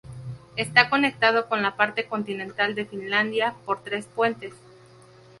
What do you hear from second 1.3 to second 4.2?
con la parte continental de Finlandia por tres